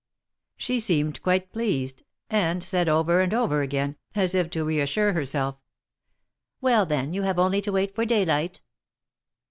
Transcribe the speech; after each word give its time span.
She 0.57 0.79
seemed 0.79 1.21
quite 1.21 1.51
pleased, 1.53 2.01
and 2.27 2.63
said 2.63 2.89
over 2.89 3.21
and 3.21 3.35
over 3.35 3.61
again, 3.61 3.97
as 4.15 4.33
if 4.33 4.49
to 4.49 4.65
reassure 4.65 5.13
herself: 5.13 5.57
"Well, 6.59 6.87
then, 6.87 7.13
you 7.13 7.21
have 7.21 7.37
only 7.37 7.61
to 7.61 7.71
wait 7.71 7.93
for 7.93 8.03
daylight!" 8.03 8.61